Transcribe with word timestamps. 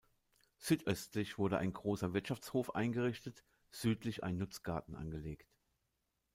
Südöstlich 0.57 1.37
wurde 1.37 1.59
ein 1.59 1.73
großer 1.73 2.11
Wirtschaftshof 2.15 2.73
eingerichtet, 2.73 3.45
südlich 3.69 4.23
ein 4.23 4.39
Nutzgarten 4.39 4.95
angelegt. 4.95 5.53